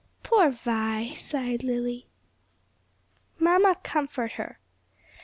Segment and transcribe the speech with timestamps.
[0.23, 2.07] "Poor Vi," sighed Lily.
[3.37, 4.57] "Mamma, comfort her."